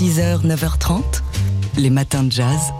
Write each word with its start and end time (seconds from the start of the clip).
6h, 0.00 0.46
9h30, 0.46 1.02
les 1.76 1.90
matins 1.90 2.22
de 2.22 2.32
jazz. 2.32 2.72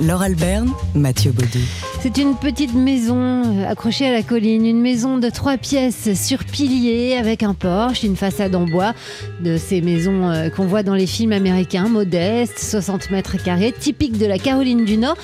Laure 0.00 0.22
Alberne, 0.22 0.70
Mathieu 0.94 1.30
Baudou. 1.30 1.58
C'est 2.00 2.16
une 2.16 2.34
petite 2.34 2.72
maison 2.72 3.18
euh, 3.18 3.68
accrochée 3.68 4.06
à 4.06 4.12
la 4.12 4.22
colline, 4.22 4.64
une 4.64 4.80
maison 4.80 5.18
de 5.18 5.28
trois 5.28 5.58
pièces 5.58 6.14
sur 6.14 6.44
piliers 6.44 7.18
avec 7.18 7.42
un 7.42 7.52
porche, 7.52 8.04
une 8.04 8.16
façade 8.16 8.54
en 8.54 8.64
bois, 8.64 8.94
de 9.40 9.58
ces 9.58 9.82
maisons 9.82 10.30
euh, 10.30 10.48
qu'on 10.48 10.64
voit 10.64 10.82
dans 10.82 10.94
les 10.94 11.06
films 11.06 11.32
américains, 11.32 11.88
modestes, 11.88 12.58
60 12.58 13.10
mètres 13.10 13.36
carrés, 13.36 13.74
typiques 13.78 14.16
de 14.16 14.24
la 14.24 14.38
Caroline 14.38 14.86
du 14.86 14.96
Nord. 14.96 15.18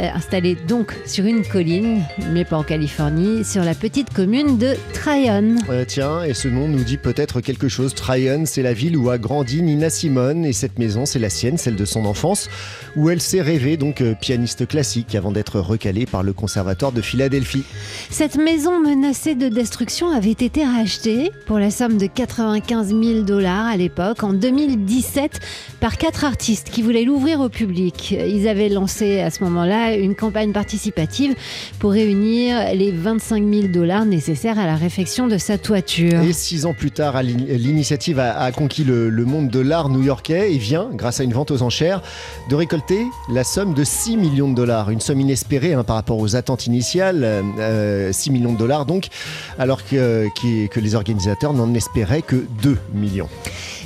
Euh, 0.00 0.08
installé 0.14 0.54
donc 0.54 0.94
sur 1.06 1.24
une 1.24 1.44
colline, 1.44 2.02
mais 2.32 2.44
pas 2.44 2.56
en 2.56 2.62
Californie, 2.62 3.44
sur 3.44 3.64
la 3.64 3.74
petite 3.74 4.12
commune 4.14 4.56
de 4.56 4.74
Tryon. 4.92 5.56
Euh, 5.70 5.84
tiens, 5.86 6.22
et 6.22 6.34
ce 6.34 6.46
nom 6.46 6.68
nous 6.68 6.84
dit 6.84 6.98
peut-être 6.98 7.40
quelque 7.40 7.68
chose. 7.68 7.96
Tryon, 7.96 8.44
c'est 8.46 8.62
la 8.62 8.74
ville 8.74 8.96
où 8.96 9.10
a 9.10 9.18
grandi 9.18 9.60
Nina 9.60 9.90
Simone, 9.90 10.44
et 10.44 10.52
cette 10.52 10.78
maison, 10.78 11.04
c'est 11.04 11.18
la 11.18 11.30
sienne, 11.30 11.58
celle 11.58 11.74
de 11.74 11.84
son 11.84 12.04
enfance, 12.04 12.48
où 12.94 13.10
elle 13.10 13.20
s'est 13.20 13.40
rêvée, 13.40 13.76
donc 13.76 14.00
euh, 14.00 14.14
pianiste 14.14 14.68
classique, 14.68 15.16
avant 15.16 15.32
d'être 15.32 15.58
recalée 15.58 16.06
par 16.06 16.22
le 16.22 16.32
conservatoire 16.32 16.92
de 16.92 17.00
Philadelphie. 17.00 17.64
Cette 18.08 18.36
maison 18.36 18.78
menacée 18.78 19.34
de 19.34 19.48
destruction 19.48 20.10
avait 20.10 20.30
été 20.30 20.64
rachetée 20.64 21.32
pour 21.46 21.58
la 21.58 21.72
somme 21.72 21.98
de 21.98 22.06
95 22.06 22.88
000 22.88 23.22
dollars 23.22 23.66
à 23.66 23.76
l'époque, 23.76 24.22
en 24.22 24.32
2017, 24.32 25.40
par 25.80 25.96
quatre 25.98 26.24
artistes 26.24 26.70
qui 26.70 26.82
voulaient 26.82 27.04
l'ouvrir 27.04 27.40
au 27.40 27.48
public. 27.48 28.12
Ils 28.12 28.46
avaient 28.46 28.68
lancé 28.68 29.18
à 29.18 29.30
ce 29.30 29.42
moment-là 29.42 29.87
une 29.94 30.14
campagne 30.14 30.52
participative 30.52 31.34
pour 31.78 31.92
réunir 31.92 32.74
les 32.74 32.90
25 32.90 33.42
000 33.42 33.68
dollars 33.68 34.04
nécessaires 34.04 34.58
à 34.58 34.66
la 34.66 34.76
réfection 34.76 35.26
de 35.26 35.38
sa 35.38 35.58
toiture. 35.58 36.20
Et 36.22 36.32
six 36.32 36.66
ans 36.66 36.74
plus 36.74 36.90
tard, 36.90 37.22
l'initiative 37.22 38.18
a, 38.18 38.50
conquis 38.52 38.84
le, 38.84 39.10
monde 39.24 39.48
de 39.48 39.60
l'art 39.60 39.88
new-yorkais 39.88 40.54
et 40.54 40.58
vient, 40.58 40.88
grâce 40.92 41.20
à 41.20 41.24
une 41.24 41.32
vente 41.32 41.50
aux 41.50 41.62
enchères, 41.62 42.02
de 42.48 42.54
récolter 42.54 43.00
la 43.30 43.44
somme 43.44 43.74
de 43.74 43.84
6 43.84 44.16
millions 44.16 44.50
de 44.50 44.54
dollars. 44.54 44.90
Une 44.90 45.00
somme 45.00 45.20
inespérée 45.20 45.74
hein, 45.74 45.84
par 45.84 45.96
rapport 45.96 46.18
aux 46.18 46.36
attentes 46.36 46.66
initiales, 46.66 47.18
6 47.20 47.60
euh, 47.60 48.12
millions 48.32 48.52
de 48.52 48.58
dollars 48.58 48.86
donc, 48.86 49.08
alors 49.58 49.84
que, 49.84 50.26
que 50.68 50.80
les 50.80 50.94
organisateurs 50.94 51.52
n'en 51.52 51.72
espéraient 51.74 52.22
que 52.22 52.46
2 52.62 52.78
millions. 52.94 53.28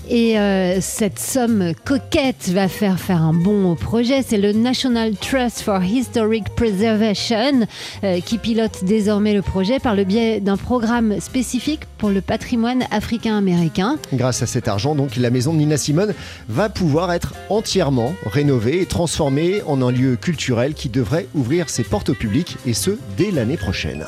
Et 0.08 0.38
euh, 0.38 0.80
cette 0.80 1.18
somme 1.18 1.72
coquette 1.84 2.48
va 2.48 2.68
faire 2.68 2.98
faire 2.98 3.22
un 3.22 3.32
bon 3.32 3.70
au 3.70 3.74
projet. 3.74 4.22
C'est 4.26 4.38
le 4.38 4.52
National 4.52 5.14
Trust 5.14 5.62
for 5.62 5.82
Historic 5.82 6.44
Preservation 6.56 7.66
euh, 8.04 8.20
qui 8.20 8.38
pilote 8.38 8.84
désormais 8.84 9.32
le 9.32 9.42
projet 9.42 9.78
par 9.78 9.94
le 9.94 10.04
biais 10.04 10.40
d'un 10.40 10.56
programme 10.56 11.20
spécifique 11.20 11.82
pour 11.98 12.10
le 12.10 12.20
patrimoine 12.20 12.84
africain-américain. 12.90 13.96
Grâce 14.12 14.42
à 14.42 14.46
cet 14.46 14.68
argent, 14.68 14.94
donc, 14.94 15.16
la 15.16 15.30
maison 15.30 15.52
de 15.52 15.58
Nina 15.58 15.76
Simone 15.76 16.14
va 16.48 16.68
pouvoir 16.68 17.12
être 17.12 17.34
entièrement 17.48 18.12
rénovée 18.26 18.82
et 18.82 18.86
transformée 18.86 19.62
en 19.66 19.80
un 19.82 19.92
lieu 19.92 20.16
culturel 20.16 20.74
qui 20.74 20.88
devrait 20.88 21.26
ouvrir 21.34 21.70
ses 21.70 21.84
portes 21.84 22.10
au 22.10 22.14
public 22.14 22.56
et 22.66 22.74
ce 22.74 22.98
dès 23.16 23.30
l'année 23.30 23.56
prochaine. 23.56 24.04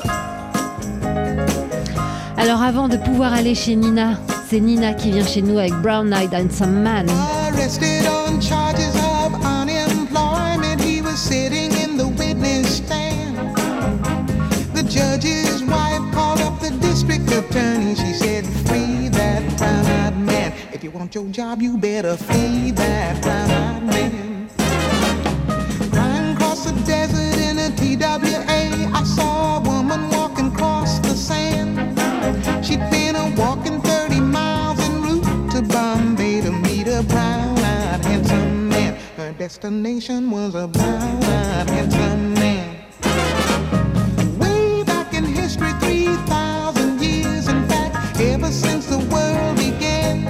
Avant 2.63 2.87
de 2.87 2.97
pouvoir 2.97 3.33
aller 3.33 3.53
chez 3.53 3.75
Nina, 3.75 4.17
c'est 4.49 4.59
Nina 4.59 4.93
qui 4.93 5.11
vient 5.11 5.25
chez 5.25 5.41
nous 5.41 5.57
avec 5.59 5.73
Brown 5.81 6.11
Eyed 6.11 6.33
Handsome 6.33 6.81
Man. 6.81 7.05
Arrested 7.53 8.07
on 8.07 8.39
charges 8.41 8.95
of 8.95 9.33
unemployment, 9.45 10.81
he 10.81 11.01
was 11.01 11.17
sitting 11.17 11.71
in 11.73 11.97
the 11.97 12.07
witness 12.17 12.77
stand. 12.77 13.35
The 14.73 14.83
judge's 14.83 15.63
wife 15.63 16.01
called 16.11 16.41
up 16.41 16.59
the 16.59 16.71
district 16.81 17.29
attorney. 17.31 17.93
She 17.93 18.13
said, 18.13 18.45
Free 18.67 19.09
that 19.09 19.43
brown 19.57 20.25
man. 20.25 20.53
If 20.73 20.83
you 20.83 20.91
want 20.91 21.13
your 21.13 21.25
job, 21.25 21.61
you 21.61 21.77
better 21.77 22.17
free 22.17 22.71
that 22.71 23.21
brown 23.21 23.85
man. 23.87 24.49
Riding 25.91 26.35
across 26.35 26.65
the 26.65 26.73
desert 26.85 27.37
in 27.37 27.59
a 27.59 27.69
TWA, 27.75 28.91
I 28.91 29.03
saw 29.03 29.57
a 29.57 29.61
woman 29.61 29.94
destination 39.45 40.31
was 40.31 40.55
a 40.55 40.67
brown-eyed 40.67 41.69
handsome 41.69 42.33
man. 42.33 42.67
Way 44.39 44.81
back 44.81 45.13
in 45.13 45.23
history, 45.23 45.71
3,000 45.81 46.99
years, 46.99 47.47
in 47.47 47.61
fact, 47.67 48.19
ever 48.19 48.51
since 48.51 48.87
the 48.87 48.97
world 49.13 49.55
began, 49.57 50.25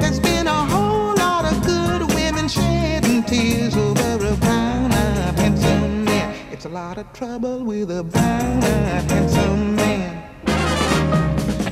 there's 0.00 0.18
been 0.18 0.48
a 0.48 0.62
whole 0.72 1.14
lot 1.14 1.44
of 1.44 1.54
good 1.64 2.02
women 2.16 2.48
shedding 2.48 3.22
tears 3.22 3.76
over 3.76 4.16
a 4.26 4.34
brown-eyed 4.44 5.38
handsome 5.38 6.04
man. 6.04 6.34
It's 6.50 6.64
a 6.64 6.68
lot 6.68 6.98
of 6.98 7.06
trouble 7.12 7.64
with 7.64 7.92
a 7.92 8.02
brown-eyed 8.02 9.08
handsome 9.08 9.76
man. 9.76 10.14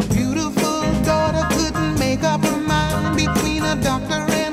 Beautiful 0.09 0.82
daughter 1.03 1.44
couldn't 1.56 1.98
make 1.98 2.22
up 2.22 2.44
her 2.44 2.60
mind 2.60 3.16
between 3.16 3.65
a 3.65 3.75
doctor 3.82 4.22
and 4.41 4.44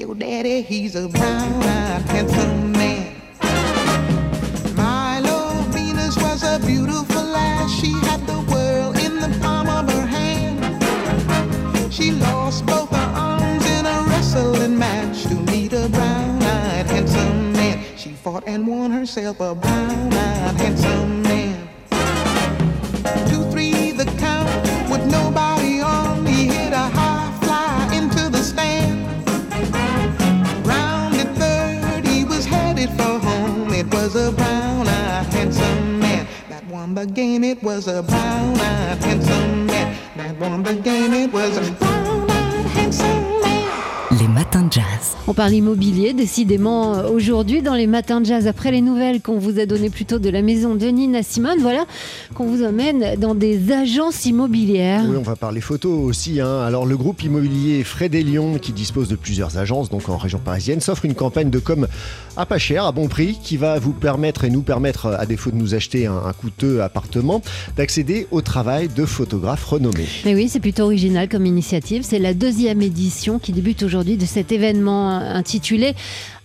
your 0.00 0.14
daddy, 0.14 0.62
he's 0.62 0.96
a 0.96 1.08
brown-eyed 1.10 2.02
handsome 2.08 2.72
man. 2.72 3.14
Milo 4.74 5.60
Venus 5.72 6.16
was 6.16 6.42
a 6.42 6.58
beautiful 6.64 7.22
lass. 7.22 7.70
She 7.70 7.92
had 8.08 8.26
the 8.26 8.40
world 8.50 8.96
in 8.98 9.16
the 9.16 9.28
palm 9.40 9.68
of 9.68 9.92
her 9.92 10.06
hand. 10.06 10.82
She 11.92 12.12
lost 12.12 12.64
both 12.64 12.88
her 12.90 13.12
arms 13.14 13.66
in 13.66 13.84
a 13.84 14.04
wrestling 14.08 14.78
match 14.78 15.24
to 15.24 15.34
meet 15.34 15.74
a 15.74 15.86
brown-eyed 15.90 16.86
handsome 16.86 17.52
man. 17.52 17.84
She 17.98 18.12
fought 18.12 18.44
and 18.46 18.66
won 18.66 18.90
herself 18.90 19.38
a 19.40 19.54
brown-eyed 19.54 20.09
the 37.00 37.12
game. 37.12 37.44
It 37.44 37.62
was 37.62 37.88
a 37.88 38.02
brown-eyed 38.02 39.02
handsome 39.02 39.66
man 39.66 39.94
that 40.16 40.38
won 40.38 40.62
the 40.62 40.74
game. 40.74 41.14
It 41.14 41.32
was 41.32 41.56
a 41.56 41.72
brown-eyed 41.72 42.66
handsome 42.76 43.40
man. 43.40 44.20
Les 44.20 44.28
matins 44.28 44.64
de 44.64 44.72
jazz. 44.72 45.16
On 45.26 45.32
parle 45.32 45.54
immobilier, 45.54 46.12
décidément, 46.12 46.94
euh, 46.94 47.08
aujourd'hui, 47.08 47.62
dans 47.62 47.74
les 47.74 47.86
matins 47.86 48.20
de 48.20 48.26
jazz, 48.26 48.46
après 48.46 48.70
les 48.70 48.80
nouvelles 48.82 49.22
qu'on 49.22 49.38
vous 49.38 49.58
a 49.58 49.66
données 49.66 49.88
plutôt 49.88 50.18
de 50.18 50.28
la 50.28 50.42
maison 50.42 50.74
de 50.74 50.86
Nina 50.86 51.22
Simone, 51.22 51.58
voilà 51.60 51.86
qu'on 52.40 52.46
vous 52.46 52.64
emmène 52.64 53.16
dans 53.18 53.34
des 53.34 53.70
agences 53.70 54.24
immobilières. 54.24 55.04
Oui, 55.06 55.18
on 55.18 55.22
va 55.22 55.36
parler 55.36 55.60
photos 55.60 55.92
aussi. 55.92 56.40
Hein. 56.40 56.62
Alors, 56.62 56.86
le 56.86 56.96
groupe 56.96 57.22
immobilier 57.22 57.84
Fred 57.84 58.14
et 58.14 58.22
Lyon, 58.22 58.56
qui 58.58 58.72
dispose 58.72 59.08
de 59.08 59.16
plusieurs 59.16 59.58
agences, 59.58 59.90
donc 59.90 60.08
en 60.08 60.16
région 60.16 60.38
parisienne, 60.38 60.80
s'offre 60.80 61.04
une 61.04 61.14
campagne 61.14 61.50
de 61.50 61.58
com 61.58 61.86
à 62.38 62.46
pas 62.46 62.56
cher, 62.56 62.86
à 62.86 62.92
bon 62.92 63.08
prix, 63.08 63.36
qui 63.42 63.58
va 63.58 63.78
vous 63.78 63.92
permettre 63.92 64.44
et 64.44 64.50
nous 64.50 64.62
permettre, 64.62 65.08
à 65.08 65.26
défaut 65.26 65.50
de 65.50 65.56
nous 65.56 65.74
acheter 65.74 66.06
un, 66.06 66.16
un 66.16 66.32
coûteux 66.32 66.80
appartement, 66.80 67.42
d'accéder 67.76 68.26
au 68.30 68.40
travail 68.40 68.88
de 68.88 69.04
photographes 69.04 69.66
renommés. 69.66 70.08
Mais 70.24 70.34
oui, 70.34 70.48
c'est 70.48 70.60
plutôt 70.60 70.84
original 70.84 71.28
comme 71.28 71.44
initiative. 71.44 72.04
C'est 72.04 72.18
la 72.18 72.32
deuxième 72.32 72.80
édition 72.80 73.38
qui 73.38 73.52
débute 73.52 73.82
aujourd'hui 73.82 74.16
de 74.16 74.24
cet 74.24 74.50
événement 74.50 75.10
intitulé 75.10 75.94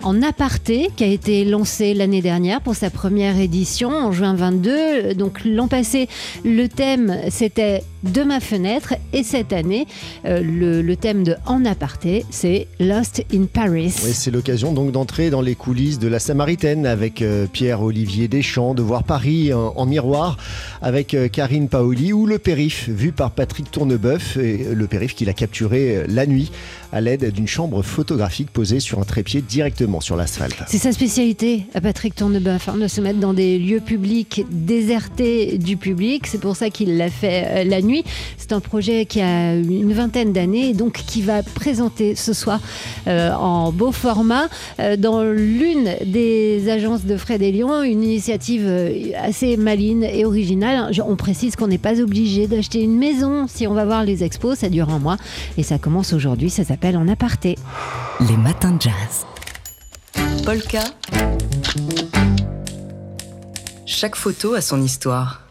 En 0.04 0.22
aparté, 0.22 0.90
qui 0.96 1.04
a 1.04 1.08
été 1.08 1.46
lancé 1.46 1.94
l'année 1.94 2.22
dernière 2.22 2.62
pour 2.62 2.76
sa 2.76 2.90
première 2.90 3.40
édition 3.40 3.90
en 3.90 4.12
juin 4.12 4.36
22. 4.36 5.14
Donc 5.16 5.44
l'an 5.46 5.68
passé, 5.68 6.10
le 6.44 6.68
thème 6.68 7.18
c'était 7.30 7.84
de 8.06 8.24
ma 8.24 8.40
fenêtre 8.40 8.94
et 9.14 9.24
cette 9.24 9.54
année, 9.54 9.88
euh, 10.26 10.42
le, 10.42 10.96
thème 10.96 11.24
de 11.24 11.36
En 11.46 11.66
aparté, 11.66 12.26
c'est 12.30 12.68
Lost 12.80 13.26
in 13.34 13.46
Paris. 13.52 13.94
Oui, 14.04 14.12
c'est 14.14 14.32
l'occasion 14.32 14.74
donc 14.74 14.92
d'entrer 14.92 15.30
dans 15.30 15.42
les 15.42 15.56
coulisses 15.56 16.00
de 16.00 16.08
la 16.08 16.20
Samaritaine 16.20 16.86
avec 16.86 17.22
euh, 17.22 17.48
Pierre-Olivier 17.52 18.28
Deschamps, 18.28 18.74
de 18.74 18.82
voir 18.82 19.04
Paris 19.04 19.52
en, 19.54 19.86
miroir 19.86 20.38
avec 20.82 21.14
euh, 21.14 21.28
Karine 21.28 21.68
Paoli 21.68 22.14
ou 22.14 22.26
le 22.26 22.40
périph 22.40 22.90
vu 22.90 23.12
par 23.12 23.32
Patrick 23.32 23.72
Tournebeuf 23.72 24.38
et 24.38 24.68
le 24.74 24.88
périph 24.88 25.16
qu'il 25.16 25.30
a 25.30 25.34
capturé 25.34 26.06
la 26.08 26.26
nuit 26.26 26.52
à 26.92 27.02
l'aide 27.02 27.32
d'une 27.32 27.48
chambre 27.48 27.82
photographique 27.82 28.52
posée 28.52 28.80
sur 28.80 29.00
un 29.00 29.04
trépied 29.04 29.42
directement 29.42 30.00
sur 30.00 30.16
l'asphalte. 30.16 30.64
C'est 30.68 30.78
sa 30.78 30.92
spécialité 30.92 31.66
à 31.74 31.82
Patrick 31.82 32.16
Tournebeuf, 32.16 32.70
hein, 32.70 32.78
de 32.78 32.88
se 32.88 33.02
mettre 33.02 33.20
dans 33.20 33.34
des 33.34 33.60
lieux 33.60 33.82
publics 33.82 34.46
désertés 34.50 35.58
du 35.58 35.76
public. 35.76 36.28
C'est 36.28 36.40
pour 36.40 36.56
ça 36.56 36.70
qu'il 36.70 36.98
l'a 36.98 37.10
fait 37.10 37.66
la 37.66 37.82
nuit 37.82 37.95
nuit. 37.96 38.04
C'est 38.38 38.54
un 38.54 38.60
projet 38.60 39.06
qui 39.06 39.22
a 39.22 39.56
une 39.56 39.94
vingtaine 39.94 40.34
d'années 40.34 40.70
et 40.70 40.74
donc 40.74 40.94
qui 41.08 41.22
va 41.22 41.44
présenter 41.44 42.16
ce 42.16 42.34
soir 42.34 42.60
euh, 43.08 43.32
en 43.34 43.72
beau 43.72 43.92
format 43.92 44.48
euh, 44.80 44.98
dans 44.98 45.24
l'une 45.24 45.96
des 46.06 46.70
agences 46.70 47.06
de 47.06 47.18
Fred 47.18 47.42
et 47.42 47.52
Lyon, 47.52 47.84
une 47.84 48.04
initiative 48.04 48.64
euh, 48.66 49.12
assez 49.22 49.58
maligne 49.58 50.04
et 50.04 50.26
originale. 50.26 50.92
On 51.06 51.16
précise 51.16 51.56
qu'on 51.56 51.68
n'est 51.68 51.78
pas 51.78 52.02
obligé 52.02 52.48
d'acheter 52.48 52.82
une 52.82 52.98
maison 52.98 53.48
si 53.48 53.68
on 53.68 53.74
va 53.74 53.86
voir 53.86 54.04
les 54.04 54.24
expos, 54.24 54.60
ça 54.60 54.70
dure 54.70 54.90
un 54.90 55.00
mois 55.00 55.18
et 55.58 55.64
ça 55.64 55.78
commence 55.78 56.14
aujourd'hui, 56.14 56.50
ça 56.50 56.64
s'appelle 56.64 56.98
En 56.98 57.08
aparté. 57.08 57.58
Les 58.28 58.38
matins 58.38 58.72
de 58.72 58.82
jazz. 58.82 59.26
Polka. 60.46 60.84
Chaque 63.86 64.16
photo 64.16 64.54
a 64.54 64.62
son 64.62 64.82
histoire. 64.82 65.42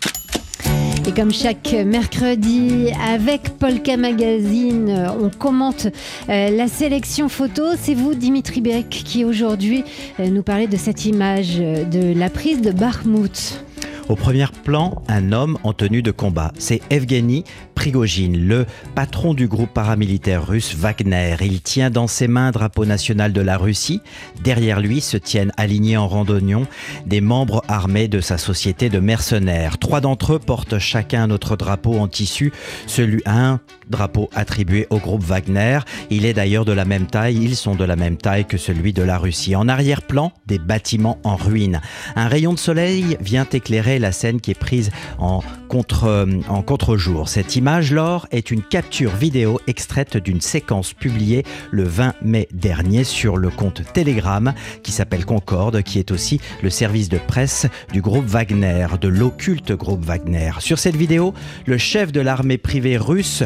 Comme 1.17 1.33
chaque 1.33 1.73
mercredi, 1.73 2.89
avec 3.09 3.51
Polka 3.61 3.97
Magazine, 3.97 5.09
on 5.21 5.31
commente 5.31 5.87
euh, 6.29 6.51
la 6.51 6.67
sélection 6.67 7.29
photo. 7.29 7.63
C'est 7.79 7.95
vous, 7.95 8.17
Dimitri 8.17 8.61
Beck, 8.61 8.89
qui 8.89 9.25
aujourd'hui 9.25 9.85
euh, 10.19 10.29
nous 10.29 10.43
parlait 10.43 10.67
de 10.67 10.77
cette 10.77 11.05
image 11.05 11.59
de 11.59 12.19
la 12.19 12.31
prise 12.31 12.63
de 12.63 12.73
Barmouth. 12.73 13.65
Au 14.09 14.17
premier 14.17 14.47
plan, 14.65 15.03
un 15.09 15.33
homme 15.33 15.57
en 15.63 15.73
tenue 15.73 16.03
de 16.03 16.11
combat. 16.11 16.53
C'est 16.59 16.81
Evgeny 16.91 17.45
Prigogine, 17.85 18.49
le 18.49 18.65
patron 18.95 19.35
du 19.35 19.47
groupe 19.47 19.75
paramilitaire 19.75 20.47
russe 20.47 20.75
Wagner. 20.75 21.37
Il 21.43 21.61
tient 21.61 21.91
dans 21.91 22.07
ses 22.07 22.29
mains 22.29 22.47
un 22.47 22.51
drapeau 22.51 22.87
national 22.87 23.35
de 23.35 23.43
la 23.43 23.59
Russie. 23.59 24.01
Derrière 24.43 24.81
lui 24.81 25.03
se 25.03 25.19
tiennent 25.19 25.53
alignés 25.59 25.99
en 25.99 26.09
randonnion 26.09 26.67
des 27.05 27.21
membres 27.21 27.63
armés 27.69 28.09
de 28.09 28.23
sa 28.23 28.39
société 28.39 28.89
de 28.89 29.01
mercenaires. 29.01 29.77
Trois 29.77 30.01
d'entre 30.01 30.33
eux 30.33 30.39
portent 30.39 30.79
chacun 30.79 31.27
notre 31.27 31.57
drapeau 31.57 31.99
en 31.99 32.09
tissu, 32.09 32.55
celui 32.87 33.21
un 33.27 33.61
drapeau 33.91 34.31
attribué 34.35 34.87
au 34.89 34.97
groupe 34.97 35.23
Wagner. 35.23 35.81
Il 36.09 36.25
est 36.25 36.33
d'ailleurs 36.33 36.65
de 36.65 36.73
la 36.73 36.87
même 36.87 37.07
taille, 37.07 37.37
ils 37.37 37.55
sont 37.55 37.75
de 37.75 37.85
la 37.85 37.97
même 37.97 38.17
taille 38.17 38.47
que 38.47 38.57
celui 38.57 38.95
de 38.95 39.03
la 39.03 39.19
Russie. 39.19 39.57
En 39.57 39.69
arrière-plan, 39.69 40.33
des 40.47 40.59
bâtiments 40.59 41.19
en 41.23 41.37
ruine. 41.37 41.83
Un 42.17 42.29
rayon 42.29 42.55
de 42.55 42.59
soleil 42.59 43.19
vient 43.21 43.47
éclairer 43.53 43.99
la 43.99 44.11
scène 44.11 44.41
qui 44.41 44.53
est 44.53 44.59
prise 44.59 44.91
en 45.19 45.43
contre, 45.69 46.27
en 46.49 46.63
contre-jour. 46.63 47.29
Cette 47.29 47.57
image, 47.57 47.74
Laure, 47.81 48.27
est 48.31 48.51
une 48.51 48.63
capture 48.63 49.15
vidéo 49.15 49.61
extraite 49.67 50.17
d'une 50.17 50.41
séquence 50.41 50.93
publiée 50.93 51.45
le 51.71 51.85
20 51.85 52.15
mai 52.23 52.49
dernier 52.53 53.05
sur 53.05 53.37
le 53.37 53.51
compte 53.51 53.83
Telegram 53.93 54.55
qui 54.83 54.93
s'appelle 54.93 55.25
Concorde, 55.25 55.83
qui 55.83 55.99
est 55.99 56.11
aussi 56.11 56.41
le 56.63 56.71
service 56.71 57.09
de 57.09 57.19
presse 57.19 57.67
du 57.93 58.01
groupe 58.01 58.27
Wagner, 58.27 58.87
de 59.01 59.09
l'occulte 59.09 59.73
groupe 59.73 60.05
Wagner. 60.05 60.53
Sur 60.61 60.79
cette 60.79 60.97
vidéo, 60.97 61.35
le 61.67 61.79
chef 61.79 62.13
de 62.13 62.21
l'armée 62.21 62.59
privée 62.59 62.97
russe, 62.97 63.43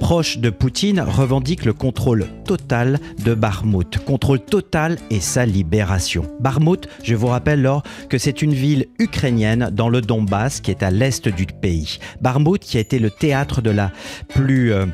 proche 0.00 0.38
de 0.38 0.50
Poutine, 0.50 1.00
revendique 1.00 1.64
le 1.64 1.72
contrôle 1.72 2.26
total 2.44 2.98
de 3.24 3.34
Barmout. 3.34 3.98
Contrôle 4.04 4.40
total 4.40 4.98
et 5.10 5.20
sa 5.20 5.46
libération. 5.46 6.24
Barmout, 6.40 6.88
je 7.02 7.14
vous 7.14 7.26
rappelle, 7.26 7.62
Laure, 7.62 7.82
que 8.08 8.18
c'est 8.18 8.42
une 8.42 8.54
ville 8.54 8.86
ukrainienne 8.98 9.70
dans 9.72 9.88
le 9.88 10.00
Donbass 10.00 10.60
qui 10.60 10.70
est 10.70 10.82
à 10.82 10.90
l'est 10.90 11.28
du 11.28 11.46
pays. 11.46 11.98
Barmout 12.20 12.58
qui 12.58 12.76
a 12.76 12.80
été 12.80 12.98
le 12.98 13.10
théâtre 13.10 13.62
de 13.62 13.70
la 13.70 13.90
plus 14.28 14.72
euh, 14.72 14.86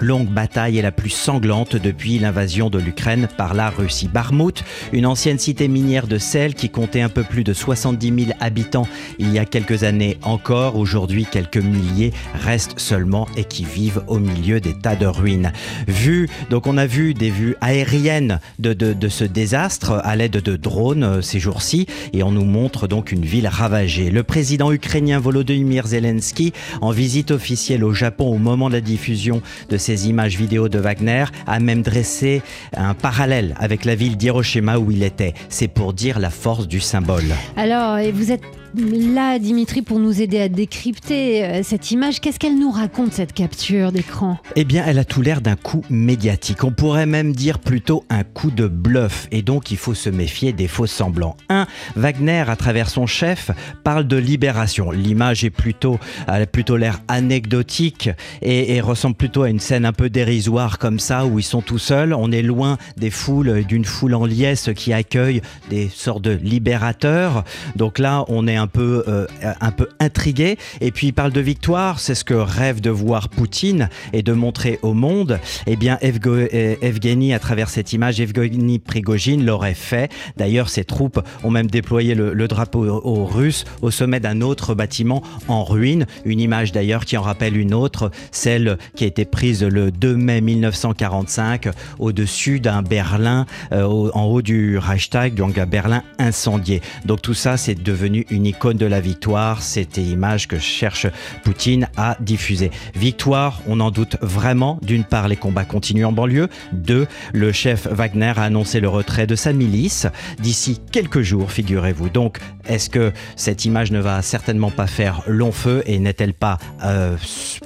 longue 0.00 0.28
bataille 0.28 0.78
est 0.78 0.82
la 0.82 0.92
plus 0.92 1.10
sanglante 1.10 1.76
depuis 1.76 2.18
l'invasion 2.18 2.70
de 2.70 2.78
l'Ukraine 2.78 3.28
par 3.36 3.54
la 3.54 3.70
Russie. 3.70 4.08
Barmout, 4.08 4.64
une 4.92 5.06
ancienne 5.06 5.38
cité 5.38 5.68
minière 5.68 6.06
de 6.06 6.18
sel 6.18 6.54
qui 6.54 6.70
comptait 6.70 7.00
un 7.00 7.08
peu 7.08 7.22
plus 7.22 7.44
de 7.44 7.52
70 7.52 8.24
000 8.26 8.38
habitants 8.40 8.88
il 9.18 9.32
y 9.32 9.38
a 9.38 9.44
quelques 9.44 9.84
années 9.84 10.18
encore, 10.22 10.76
aujourd'hui 10.76 11.26
quelques 11.30 11.56
milliers 11.56 12.12
restent 12.34 12.78
seulement 12.78 13.26
et 13.36 13.44
qui 13.44 13.64
vivent 13.64 14.02
au 14.06 14.18
milieu 14.18 14.60
des 14.60 14.74
tas 14.74 14.96
de 14.96 15.06
ruines. 15.06 15.52
Vu, 15.86 16.28
donc 16.50 16.66
on 16.66 16.76
a 16.76 16.86
vu 16.86 17.14
des 17.14 17.30
vues 17.30 17.56
aériennes 17.60 18.40
de, 18.58 18.72
de 18.72 19.08
ce 19.08 19.24
désastre 19.24 20.00
à 20.04 20.16
l'aide 20.16 20.32
de 20.42 20.56
drones 20.56 21.04
euh, 21.04 21.22
ces 21.22 21.40
jours-ci 21.40 21.86
et 22.12 22.22
on 22.22 22.32
nous 22.32 22.44
montre 22.44 22.88
donc 22.88 23.12
une 23.12 23.24
ville 23.24 23.46
ravagée. 23.46 24.10
Le 24.10 24.22
président 24.22 24.72
ukrainien 24.72 25.18
Volodymyr 25.18 25.86
Zelensky 25.86 26.52
en 26.80 26.90
visite 26.90 27.30
officielle 27.30 27.84
au 27.84 27.92
Japon 27.92 28.26
au 28.32 28.38
moment 28.38 28.68
de 28.68 28.74
la 28.74 28.80
diffusion 28.80 29.42
de 29.68 29.76
ces 29.76 29.87
images 29.94 30.36
vidéo 30.36 30.68
de 30.68 30.78
Wagner 30.78 31.24
a 31.46 31.60
même 31.60 31.82
dressé 31.82 32.42
un 32.76 32.94
parallèle 32.94 33.54
avec 33.58 33.84
la 33.84 33.94
ville 33.94 34.16
d'Hiroshima 34.16 34.78
où 34.78 34.90
il 34.90 35.02
était. 35.02 35.34
C'est 35.48 35.68
pour 35.68 35.92
dire 35.92 36.18
la 36.18 36.30
force 36.30 36.68
du 36.68 36.80
symbole. 36.80 37.24
Alors, 37.56 37.98
vous 38.12 38.32
êtes 38.32 38.42
là, 38.74 39.38
Dimitri, 39.38 39.82
pour 39.82 39.98
nous 39.98 40.20
aider 40.20 40.40
à 40.40 40.48
décrypter 40.48 41.44
euh, 41.44 41.60
cette 41.62 41.90
image, 41.90 42.20
qu'est-ce 42.20 42.38
qu'elle 42.38 42.58
nous 42.58 42.70
raconte, 42.70 43.12
cette 43.12 43.32
capture 43.32 43.92
d'écran? 43.92 44.38
Eh 44.56 44.64
bien, 44.64 44.84
elle 44.86 44.98
a 44.98 45.04
tout 45.04 45.22
l'air 45.22 45.40
d'un 45.40 45.56
coup 45.56 45.82
médiatique. 45.90 46.64
On 46.64 46.70
pourrait 46.70 47.06
même 47.06 47.34
dire 47.34 47.58
plutôt 47.58 48.04
un 48.10 48.24
coup 48.24 48.50
de 48.50 48.68
bluff. 48.68 49.28
Et 49.30 49.42
donc, 49.42 49.70
il 49.70 49.76
faut 49.76 49.94
se 49.94 50.10
méfier 50.10 50.52
des 50.52 50.68
faux 50.68 50.86
semblants. 50.86 51.36
1. 51.48 51.66
Wagner, 51.96 52.44
à 52.48 52.56
travers 52.56 52.90
son 52.90 53.06
chef, 53.06 53.50
parle 53.84 54.06
de 54.06 54.16
libération. 54.16 54.90
L'image 54.90 55.44
est 55.44 55.50
plutôt, 55.50 55.98
a 56.26 56.44
plutôt 56.46 56.76
l'air 56.76 57.00
anecdotique 57.08 58.10
et, 58.42 58.76
et, 58.76 58.80
ressemble 58.80 59.16
plutôt 59.16 59.42
à 59.42 59.50
une 59.50 59.60
scène 59.60 59.84
un 59.84 59.92
peu 59.92 60.10
dérisoire 60.10 60.78
comme 60.78 60.98
ça, 60.98 61.26
où 61.26 61.38
ils 61.38 61.42
sont 61.42 61.62
tout 61.62 61.78
seuls. 61.78 62.12
On 62.12 62.30
est 62.32 62.42
loin 62.42 62.76
des 62.96 63.10
foules, 63.10 63.64
d'une 63.64 63.84
foule 63.84 64.14
en 64.14 64.26
liesse 64.26 64.70
qui 64.76 64.92
accueille 64.92 65.40
des 65.70 65.88
sortes 65.88 66.22
de 66.22 66.32
libérateurs. 66.32 67.44
Donc 67.76 67.98
là, 67.98 68.24
on 68.28 68.46
est 68.46 68.57
un 68.58 68.66
peu, 68.66 69.04
euh, 69.08 69.26
un 69.60 69.70
peu 69.70 69.88
intrigué. 70.00 70.58
Et 70.80 70.90
puis 70.90 71.08
il 71.08 71.12
parle 71.12 71.32
de 71.32 71.40
victoire, 71.40 72.00
c'est 72.00 72.14
ce 72.14 72.24
que 72.24 72.34
rêve 72.34 72.80
de 72.80 72.90
voir 72.90 73.28
Poutine 73.28 73.88
et 74.12 74.22
de 74.22 74.32
montrer 74.32 74.78
au 74.82 74.94
monde. 74.94 75.40
Eh 75.66 75.76
bien, 75.76 75.98
Evgeny, 76.00 77.34
à 77.34 77.38
travers 77.38 77.70
cette 77.70 77.92
image, 77.92 78.20
Evgeny 78.20 78.78
Prigogine 78.78 79.44
l'aurait 79.44 79.74
fait. 79.74 80.10
D'ailleurs, 80.36 80.68
ses 80.68 80.84
troupes 80.84 81.20
ont 81.44 81.50
même 81.50 81.68
déployé 81.68 82.14
le, 82.14 82.48
drapeau 82.48 82.86
aux 82.86 83.24
Russes 83.26 83.64
au 83.82 83.90
sommet 83.90 84.20
d'un 84.20 84.40
autre 84.40 84.74
bâtiment 84.74 85.22
en 85.48 85.64
ruine. 85.64 86.06
Une 86.24 86.40
image 86.40 86.72
d'ailleurs 86.72 87.04
qui 87.04 87.16
en 87.16 87.22
rappelle 87.22 87.56
une 87.56 87.74
autre, 87.74 88.10
celle 88.32 88.78
qui 88.96 89.04
a 89.04 89.06
été 89.06 89.24
prise 89.24 89.62
le 89.62 89.90
2 89.90 90.16
mai 90.16 90.40
1945 90.40 91.68
au-dessus 91.98 92.60
d'un 92.60 92.82
Berlin, 92.82 93.46
euh, 93.72 94.10
en 94.14 94.24
haut 94.24 94.42
du 94.42 94.78
Reichstag, 94.78 95.34
donc 95.34 95.58
un 95.58 95.66
Berlin 95.66 96.02
incendié. 96.18 96.80
Donc 97.04 97.22
tout 97.22 97.34
ça, 97.34 97.56
c'est 97.56 97.74
devenu 97.74 98.26
une 98.30 98.46
icône 98.48 98.76
de 98.76 98.86
la 98.86 99.00
victoire. 99.00 99.62
C'était 99.62 100.00
l'image 100.00 100.48
que 100.48 100.58
cherche 100.58 101.06
Poutine 101.44 101.88
à 101.96 102.16
diffuser. 102.20 102.70
Victoire, 102.94 103.60
on 103.66 103.80
en 103.80 103.90
doute 103.90 104.16
vraiment. 104.20 104.78
D'une 104.82 105.04
part, 105.04 105.28
les 105.28 105.36
combats 105.36 105.64
continuent 105.64 106.06
en 106.06 106.12
banlieue. 106.12 106.48
Deux, 106.72 107.06
le 107.32 107.52
chef 107.52 107.86
Wagner 107.86 108.32
a 108.36 108.42
annoncé 108.42 108.80
le 108.80 108.88
retrait 108.88 109.26
de 109.26 109.34
sa 109.34 109.52
milice 109.52 110.06
d'ici 110.40 110.80
quelques 110.92 111.22
jours, 111.22 111.50
figurez-vous. 111.50 112.08
Donc, 112.08 112.38
est-ce 112.68 112.90
que 112.90 113.12
cette 113.36 113.64
image 113.64 113.90
ne 113.90 114.00
va 114.00 114.22
certainement 114.22 114.70
pas 114.70 114.86
faire 114.86 115.22
long 115.26 115.52
feu 115.52 115.82
et 115.86 115.98
n'est-elle 115.98 116.34
pas, 116.34 116.58
euh, 116.84 117.16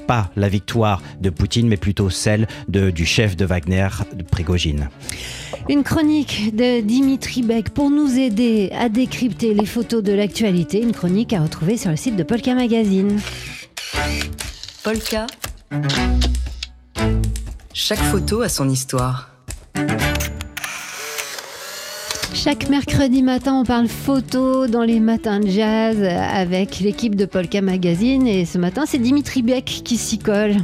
pas 0.06 0.30
la 0.36 0.48
victoire 0.48 1.02
de 1.20 1.30
Poutine, 1.30 1.68
mais 1.68 1.76
plutôt 1.76 2.10
celle 2.10 2.46
de, 2.68 2.90
du 2.90 3.06
chef 3.06 3.36
de 3.36 3.44
Wagner, 3.44 3.88
de 4.14 4.22
Prigogine? 4.22 4.88
Une 5.68 5.84
chronique 5.84 6.56
de 6.56 6.80
Dimitri 6.80 7.42
Beck 7.42 7.70
pour 7.70 7.90
nous 7.90 8.18
aider 8.18 8.70
à 8.76 8.88
décrypter 8.88 9.54
les 9.54 9.66
photos 9.66 10.02
de 10.02 10.12
l'actualité. 10.12 10.71
Une 10.80 10.92
chronique 10.92 11.34
à 11.34 11.42
retrouver 11.42 11.76
sur 11.76 11.90
le 11.90 11.96
site 11.96 12.16
de 12.16 12.22
Polka 12.22 12.54
Magazine. 12.54 13.20
Polka. 14.82 15.26
Chaque 17.74 17.98
photo 17.98 18.40
a 18.40 18.48
son 18.48 18.70
histoire. 18.70 19.28
Chaque 22.32 22.70
mercredi 22.70 23.22
matin, 23.22 23.54
on 23.54 23.64
parle 23.64 23.86
photo 23.86 24.66
dans 24.66 24.82
les 24.82 24.98
matins 24.98 25.40
de 25.40 25.48
jazz 25.48 26.02
avec 26.02 26.80
l'équipe 26.80 27.16
de 27.16 27.26
Polka 27.26 27.60
Magazine. 27.60 28.26
Et 28.26 28.46
ce 28.46 28.56
matin, 28.56 28.84
c'est 28.86 28.98
Dimitri 28.98 29.42
Beck 29.42 29.66
qui 29.66 29.98
s'y 29.98 30.18
colle. 30.18 30.56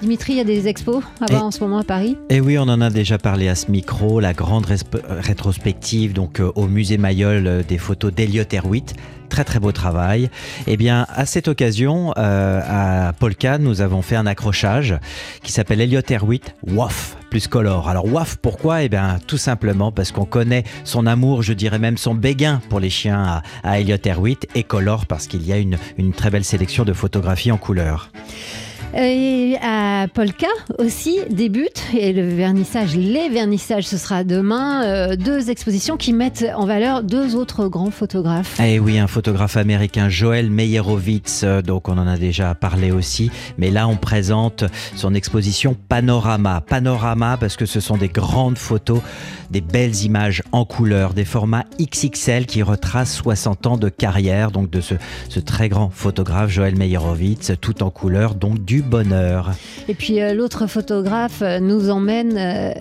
Dimitri, 0.00 0.32
il 0.32 0.36
y 0.36 0.40
a 0.40 0.44
des 0.44 0.66
expos 0.66 1.04
à 1.20 1.26
voir 1.30 1.44
en 1.44 1.50
ce 1.50 1.60
moment 1.60 1.78
à 1.78 1.84
Paris? 1.84 2.16
Eh 2.30 2.40
oui, 2.40 2.56
on 2.56 2.62
en 2.62 2.80
a 2.80 2.88
déjà 2.88 3.18
parlé 3.18 3.48
à 3.48 3.54
ce 3.54 3.70
micro, 3.70 4.18
la 4.18 4.32
grande 4.32 4.66
rétrospective 5.04 6.14
donc 6.14 6.40
euh, 6.40 6.50
au 6.54 6.66
musée 6.66 6.96
Mayol 6.96 7.46
euh, 7.46 7.62
des 7.62 7.76
photos 7.76 8.12
d'Eliott 8.12 8.52
Erwitt 8.54 8.94
très 9.28 9.44
très 9.44 9.60
beau 9.60 9.72
travail. 9.72 10.28
Eh 10.66 10.76
bien, 10.76 11.06
à 11.14 11.24
cette 11.24 11.48
occasion, 11.48 12.12
euh, 12.16 12.60
à 13.08 13.12
Polka, 13.12 13.58
nous 13.58 13.80
avons 13.80 14.02
fait 14.02 14.16
un 14.16 14.26
accrochage 14.26 14.98
qui 15.42 15.52
s'appelle 15.52 15.80
Elliot 15.80 16.00
Erwitt 16.10 16.54
WAF 16.66 17.16
plus 17.30 17.46
color. 17.46 17.88
Alors 17.88 18.06
WAF, 18.10 18.38
pourquoi? 18.38 18.82
Eh 18.82 18.88
bien, 18.88 19.18
tout 19.28 19.38
simplement 19.38 19.92
parce 19.92 20.10
qu'on 20.10 20.24
connaît 20.24 20.64
son 20.82 21.06
amour, 21.06 21.42
je 21.42 21.52
dirais 21.52 21.78
même 21.78 21.96
son 21.96 22.14
béguin 22.14 22.60
pour 22.70 22.80
les 22.80 22.90
chiens 22.90 23.22
à, 23.22 23.42
à 23.62 23.78
Elliot 23.80 23.98
Erwitt 24.04 24.48
et 24.56 24.64
color 24.64 25.06
parce 25.06 25.28
qu'il 25.28 25.46
y 25.46 25.52
a 25.52 25.58
une, 25.58 25.78
une 25.96 26.12
très 26.12 26.30
belle 26.30 26.44
sélection 26.44 26.84
de 26.84 26.92
photographies 26.92 27.52
en 27.52 27.58
couleur. 27.58 28.10
Et 28.96 29.56
à 29.62 30.08
Polka 30.12 30.48
aussi 30.78 31.20
débute 31.30 31.80
et 31.96 32.12
le 32.12 32.28
vernissage, 32.28 32.96
les 32.96 33.28
vernissages, 33.28 33.86
ce 33.86 33.96
sera 33.96 34.24
demain. 34.24 34.84
Euh, 34.84 35.14
deux 35.16 35.48
expositions 35.48 35.96
qui 35.96 36.12
mettent 36.12 36.44
en 36.56 36.66
valeur 36.66 37.04
deux 37.04 37.36
autres 37.36 37.68
grands 37.68 37.92
photographes. 37.92 38.58
Eh 38.60 38.80
oui, 38.80 38.98
un 38.98 39.06
photographe 39.06 39.56
américain, 39.56 40.08
Joël 40.08 40.50
Meyerowitz, 40.50 41.42
euh, 41.44 41.62
donc 41.62 41.88
on 41.88 41.98
en 41.98 42.06
a 42.08 42.16
déjà 42.16 42.56
parlé 42.56 42.90
aussi, 42.90 43.30
mais 43.58 43.70
là 43.70 43.86
on 43.86 43.96
présente 43.96 44.64
son 44.96 45.14
exposition 45.14 45.76
Panorama. 45.88 46.60
Panorama 46.60 47.36
parce 47.38 47.56
que 47.56 47.66
ce 47.66 47.78
sont 47.78 47.96
des 47.96 48.08
grandes 48.08 48.58
photos, 48.58 49.00
des 49.52 49.60
belles 49.60 50.02
images 50.02 50.42
en 50.50 50.64
couleur, 50.64 51.14
des 51.14 51.24
formats 51.24 51.64
XXL 51.80 52.46
qui 52.46 52.62
retracent 52.64 53.14
60 53.14 53.66
ans 53.66 53.76
de 53.76 53.88
carrière, 53.88 54.50
donc 54.50 54.68
de 54.68 54.80
ce, 54.80 54.94
ce 55.28 55.38
très 55.38 55.68
grand 55.68 55.90
photographe 55.90 56.50
Joël 56.50 56.76
Meyerowitz, 56.76 57.52
tout 57.60 57.84
en 57.84 57.90
couleur, 57.90 58.34
donc 58.34 58.64
du 58.64 58.79
bonheur. 58.82 59.52
Et 59.88 59.94
puis 59.94 60.20
euh, 60.20 60.34
l'autre 60.34 60.66
photographe 60.66 61.42
euh, 61.42 61.60
nous 61.60 61.90
emmène 61.90 62.36
euh, 62.36 62.72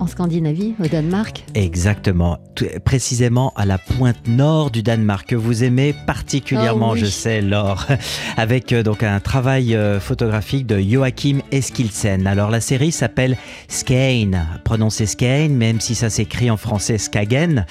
en 0.00 0.06
Scandinavie, 0.06 0.74
au 0.82 0.86
Danemark. 0.86 1.44
Exactement, 1.54 2.38
Tout- 2.54 2.66
précisément 2.84 3.52
à 3.56 3.66
la 3.66 3.78
pointe 3.78 4.28
nord 4.28 4.70
du 4.70 4.84
Danemark 4.84 5.26
que 5.28 5.34
vous 5.34 5.64
aimez 5.64 5.92
particulièrement, 6.06 6.90
Oh 6.90 6.94
oui. 6.94 7.00
je 7.00 7.06
sais, 7.06 7.40
Laure, 7.40 7.84
avec 8.36 8.72
euh, 8.72 8.84
donc 8.84 9.02
un 9.02 9.18
travail 9.18 9.76
photographique 10.00 10.66
de 10.66 10.78
Joachim 10.78 11.38
Eskilsen. 11.50 12.28
Alors 12.28 12.50
la 12.50 12.60
série 12.60 12.92
s'appelle 12.92 13.36
Skane, 13.66 14.46
prononcé 14.64 15.04
Skane, 15.06 15.54
même 15.54 15.80
si 15.80 15.94
ça 15.96 16.10
s'écrit 16.10 16.48
en 16.50 16.56
français 16.56 16.96
Skagen. 16.98 17.66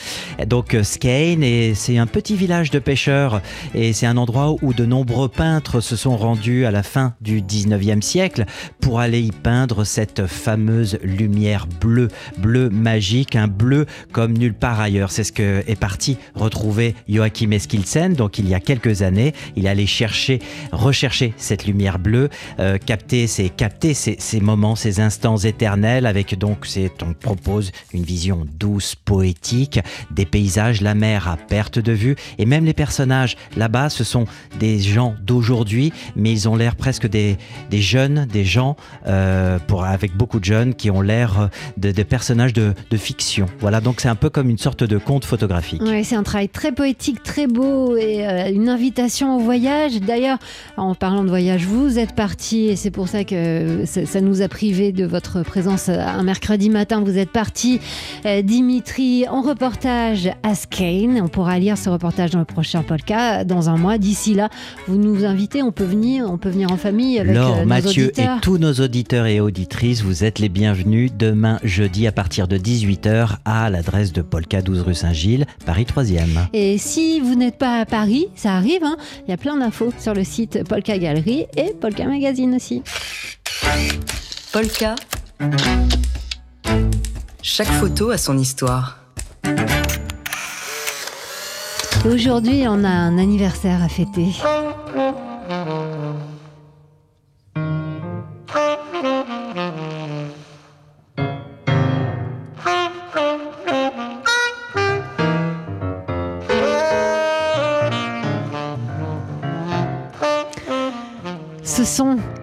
Donc 0.48 0.76
Skane, 0.84 1.44
et 1.44 1.76
c'est 1.76 1.98
un 1.98 2.08
petit 2.08 2.36
village 2.36 2.72
de 2.72 2.80
pêcheurs 2.80 3.42
et 3.74 3.94
c'est 3.94 4.06
un 4.06 4.18
endroit 4.18 4.56
où 4.62 4.74
de 4.74 4.86
nombreux 4.86 5.30
peintres 5.30 5.80
se 5.80 5.96
sont 5.96 6.18
rendus 6.18 6.66
à 6.66 6.72
la 6.72 6.84
fin 6.84 7.14
du 7.22 7.42
19e 7.78 8.02
siècle 8.02 8.46
pour 8.80 9.00
aller 9.00 9.22
y 9.22 9.32
peindre 9.32 9.84
cette 9.84 10.28
fameuse 10.28 10.98
lumière 11.04 11.68
bleue, 11.68 12.10
bleu 12.38 12.70
magique, 12.70 13.36
un 13.36 13.48
bleu 13.48 13.86
comme 14.12 14.38
nulle 14.38 14.54
part 14.54 14.80
ailleurs. 14.80 15.12
C'est 15.12 15.24
ce 15.24 15.32
que 15.32 15.64
est 15.68 15.80
parti 15.80 16.18
retrouver 16.36 16.96
Joachim 17.10 17.52
Eskilsen. 17.52 18.14
Donc 18.14 18.40
il 18.40 18.48
y 18.48 18.54
a 18.54 18.60
quelques 18.60 19.02
années, 19.02 19.34
il 19.56 19.68
allé 19.68 19.86
chercher, 19.86 20.40
rechercher 20.72 21.34
cette 21.38 21.66
lumière 21.66 22.00
bleue, 22.00 22.30
euh, 22.60 22.78
capter, 22.78 23.28
ces, 23.28 23.50
capter 23.50 23.94
ces, 23.94 24.16
ces 24.20 24.40
moments, 24.40 24.76
ces 24.76 25.00
instants 25.00 25.38
éternels 25.38 26.06
avec 26.06 26.38
donc, 26.38 26.68
on 27.02 27.14
propose 27.14 27.72
une 27.94 28.04
vision 28.04 28.46
douce, 28.60 28.96
poétique, 28.96 29.80
des 30.12 30.26
paysages, 30.26 30.82
la 30.82 30.96
mer 30.96 31.28
à 31.28 31.38
perte 31.38 31.80
de 31.80 31.92
vue 31.92 32.16
et 32.38 32.46
même 32.46 32.66
les 32.66 32.74
personnages. 32.74 33.36
Là-bas, 33.56 33.90
ce 33.90 34.04
sont 34.04 34.26
des 34.60 34.80
gens 34.80 35.16
d'aujourd'hui, 35.22 35.94
mais 36.16 36.32
ils 36.32 36.50
ont 36.50 36.56
l'air 36.56 36.76
presque 36.76 37.08
des, 37.08 37.38
des 37.70 37.82
jeunes, 37.82 38.26
des 38.32 38.46
gens 38.46 38.76
euh, 39.08 39.60
pour, 39.68 39.84
avec 39.84 40.16
beaucoup 40.16 40.40
de 40.40 40.46
jeunes 40.46 40.74
qui 40.74 40.92
ont 40.92 41.02
l'air 41.02 41.50
de, 41.78 41.92
de 41.92 42.04
personnages 42.04 42.54
de, 42.54 42.74
de 42.90 42.98
fiction. 42.98 43.48
Voilà, 43.60 43.82
donc 43.82 44.02
c'est 44.02 44.10
un 44.10 44.16
peu 44.16 44.30
comme 44.30 44.50
une 44.50 44.58
sorte 44.58 44.84
de 44.84 44.98
conte 44.98 45.26
photographique. 45.26 45.82
Ouais, 45.82 46.04
c'est 46.04 46.16
un 46.16 46.24
travail 46.24 46.50
très 46.50 46.72
poétique, 46.72 47.24
très 47.24 47.48
beau 47.48 47.96
et 47.96 48.28
euh, 48.28 48.52
une 48.52 48.70
invitation 48.70 49.38
au 49.38 49.40
voyage. 49.40 50.00
D'ailleurs, 50.02 50.38
en 50.78 50.96
parlant 50.96 51.24
de 51.24 51.30
voyage, 51.30 51.66
vous 51.66 52.00
êtes 52.00 52.14
parti 52.14 52.68
et 52.68 52.76
c'est 52.76 52.92
pour 52.92 53.08
ça 53.08 53.24
que 53.24 53.84
ça, 53.86 54.06
ça 54.06 54.22
nous 54.22 54.42
a 54.42 54.48
privé 54.48 54.92
de 54.92 55.06
votre 55.06 55.44
présence 55.44 55.90
un 55.90 56.24
mercredi 56.24 56.70
matin. 56.70 57.02
Vous 57.02 57.18
êtes 57.18 57.32
parti, 57.32 57.80
euh, 58.26 58.42
Dimitri, 58.42 59.28
en 59.28 59.42
reportage 59.42 60.30
à 60.44 60.56
Skane. 60.56 61.20
On 61.22 61.28
pourra 61.28 61.60
lire 61.60 61.78
ce 61.78 61.90
reportage 61.90 62.32
dans 62.32 62.40
le 62.40 62.46
prochain 62.46 62.84
podcast 62.84 63.48
dans 63.48 63.70
un 63.70 63.78
mois. 63.78 63.98
D'ici 63.98 64.34
là, 64.34 64.50
vous 64.88 64.98
nous 64.98 65.26
invitez, 65.26 65.62
on 65.64 65.72
peut 65.72 65.84
venir, 65.84 66.30
on 66.30 66.38
peut 66.38 66.50
venir 66.50 66.72
en 66.72 66.78
famille 66.78 67.20
avec 67.20 67.36
nos 67.62 67.66
Mathieu 67.66 68.06
auditeurs. 68.06 68.38
et 68.38 68.42
tous 68.42 68.58
nos 68.58 68.74
auditeurs 68.74 69.26
et 69.26 69.40
auditrices, 69.40 70.02
vous 70.02 70.24
êtes 70.24 70.40
les 70.40 70.50
bienvenus 70.50 71.12
demain 71.14 71.60
jeudi 71.64 72.08
à 72.08 72.12
partir 72.12 72.48
de 72.48 72.58
18h 72.58 73.38
à 73.46 73.70
l'adresse 73.70 74.12
de 74.14 74.22
Polka 74.22 74.62
12 74.62 74.82
rue 74.82 74.96
Saint-Gilles, 74.96 75.46
Paris 75.66 75.86
3e. 75.86 76.48
Et 76.54 76.78
si 76.78 77.20
vous 77.20 77.36
n'êtes 77.36 77.58
pas 77.58 77.80
à 77.82 77.86
Paris, 77.86 78.28
ça 78.36 78.54
arrive, 78.54 78.84
hein, 78.84 78.98
il 79.28 79.32
y 79.32 79.34
a 79.34 79.38
plein 79.38 79.58
d'infos 79.58 79.92
sur 80.00 80.14
le 80.14 80.24
site 80.24 80.64
Polka 80.68 80.98
Galerie 80.98 81.46
et 81.56 81.74
Polka 81.80 82.06
Magazine 82.06 82.56
aussi. 82.56 82.82
Polka. 84.52 84.96
Chaque 87.42 87.68
photo 87.68 88.12
a 88.12 88.18
son 88.18 88.38
histoire. 88.38 89.00
Et 92.06 92.10
Aujourd'hui, 92.10 92.64
on 92.68 92.84
a 92.84 92.90
un 92.90 93.18
anniversaire 93.18 93.82
à 93.84 93.90
fêter. 93.90 94.28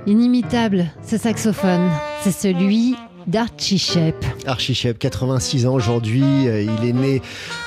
Inimitable, 0.06 0.86
ce 1.02 1.16
saxophone, 1.16 1.90
c'est 2.22 2.32
celui 2.32 2.96
d'Archie 3.26 3.78
Shepp. 3.78 4.24
Archie 4.46 4.74
Shepp, 4.74 4.98
86 4.98 5.66
ans 5.66 5.74
aujourd'hui. 5.74 6.22
Euh, 6.46 6.62
Il 6.80 6.88
est 6.88 6.92
né 6.92 7.22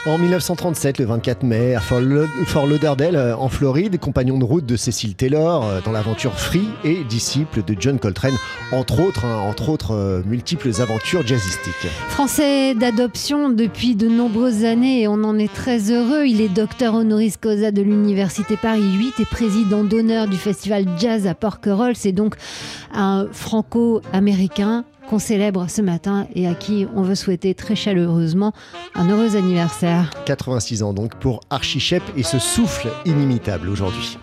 en 0.06 0.18
1937, 0.18 1.00
le 1.00 1.06
24 1.06 1.44
mai, 1.44 1.76
à 1.76 1.80
Fort 1.80 2.00
Lau- 2.02 2.26
Fort 2.46 2.68
Lauderdale, 2.68 3.16
euh, 3.16 3.36
en 3.38 3.50
Floride, 3.50 4.00
compagnon 4.00 4.38
de 4.38 4.46
route 4.46 4.66
de 4.66 4.76
Cecil 4.76 5.16
Taylor 5.16 5.66
euh, 5.66 5.80
dans 5.84 5.92
l'aventure 5.92 6.34
Free 6.34 6.68
et 6.84 7.04
disciple 7.04 7.64
de 7.64 7.76
John 7.80 8.00
Coltrane, 8.00 8.36
entre 8.72 9.00
autres, 9.02 9.26
hein, 9.26 9.38
entre 9.48 9.70
autres 9.70 9.94
euh, 9.94 10.22
multiples 10.26 10.70
aventures 10.82 11.26
jazzistiques. 11.26 11.74
Français 12.10 12.74
d'adoption 12.76 13.50
depuis 13.50 13.96
de 13.96 14.08
nombreuses 14.08 14.64
années 14.66 15.02
et 15.02 15.08
on 15.08 15.24
en 15.24 15.38
est 15.38 15.54
très 15.54 15.92
heureux. 15.92 16.26
Il 16.26 16.42
est 16.42 16.50
docteur 16.50 16.94
honoris 16.96 17.38
causa 17.38 17.72
de 17.72 17.82
l'Université 17.82 18.58
Paris 18.58 18.82
8 18.98 19.20
et 19.20 19.26
président 19.26 19.84
d'honneur 19.84 20.28
du 20.28 20.38
festival 20.38 20.86
jazz 21.00 21.28
à 21.28 21.34
Porquerolles. 21.34 21.96
C'est 21.96 22.12
donc 22.12 22.36
un 22.94 23.28
franco-américain 23.32 24.84
qu'on 25.08 25.20
célèbre 25.20 25.70
ce 25.70 25.82
matin 25.82 26.28
et 26.36 26.48
à 26.48 26.54
qui 26.54 26.88
on 26.96 27.02
veut 27.02 27.16
souhaiter 27.16 27.56
très 27.56 27.76
chaleureusement 27.76 28.54
un 28.96 29.10
heureux 29.10 29.36
anniversaire. 29.36 30.12
86 30.26 30.84
ans 30.84 30.94
donc 30.94 31.16
pour 31.20 31.42
Archie 31.50 31.80
Shepp 31.80 32.04
et 32.16 32.24
ce 32.24 32.40
souffle 32.40 32.90
inimitable 33.06 33.70
aujourd'hui. 33.70 34.18